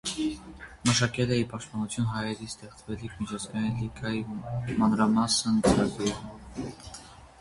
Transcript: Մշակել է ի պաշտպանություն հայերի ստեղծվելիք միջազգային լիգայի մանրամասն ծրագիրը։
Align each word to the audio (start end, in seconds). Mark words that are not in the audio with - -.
Մշակել 0.89 1.33
է 1.35 1.37
ի 1.41 1.43
պաշտպանություն 1.51 2.07
հայերի 2.13 2.47
ստեղծվելիք 2.53 3.19
միջազգային 3.25 3.77
լիգայի 3.83 4.25
մանրամասն 4.81 5.65
ծրագիրը։ 5.69 6.71